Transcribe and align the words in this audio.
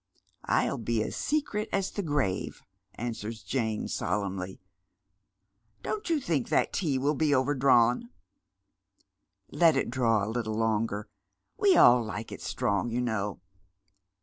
"I'll 0.45 0.79
be 0.79 1.03
as 1.03 1.15
secret 1.15 1.69
as 1.71 1.91
the 1.91 2.01
grave," 2.01 2.63
answers 2.95 3.43
Jane, 3.43 3.87
solemnly." 3.87 4.59
Don't 5.83 6.09
you 6.09 6.19
think 6.19 6.49
that 6.49 6.73
tea 6.73 6.97
wiU 6.97 7.15
be 7.15 7.35
overdrawn?"" 7.35 8.09
Let 9.51 9.77
it 9.77 9.91
draw 9.91 10.23
a 10.23 10.33
httle 10.33 10.55
longer. 10.55 11.07
We 11.55 11.77
all 11.77 12.03
like 12.03 12.31
it 12.31 12.41
strong, 12.41 12.89
you 12.89 12.99
know. 13.01 13.41